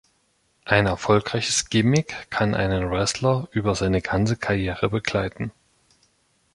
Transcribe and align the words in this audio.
Ein 0.65 0.87
erfolgreiches 0.87 1.69
Gimmick 1.69 2.27
kann 2.31 2.55
einen 2.55 2.89
Wrestler 2.89 3.47
über 3.51 3.75
seine 3.75 4.01
ganze 4.01 4.35
Karriere 4.35 4.89
begleiten. 4.89 5.51